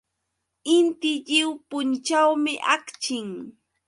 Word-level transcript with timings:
Inti 0.75 1.11
lliw 1.27 1.49
punćhawmi 1.69 2.53
akchin. 2.75 3.29